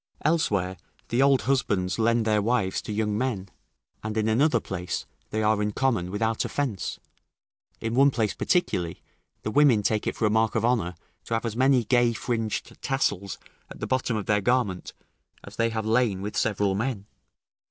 [0.25, 0.77] Elsewhere
[1.09, 3.49] the old husbands lend their wives to young men;
[4.01, 6.99] and in another place they are in common without offence;
[7.79, 9.03] in one place particularly,
[9.43, 10.95] the women take it for a mark of honour
[11.25, 13.37] to have as many gay fringed tassels
[13.69, 14.93] at the bottom of their garment,
[15.43, 17.05] as they have lain with several men.